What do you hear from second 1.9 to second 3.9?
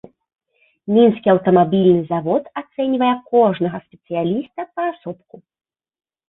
завод ацэньвае кожнага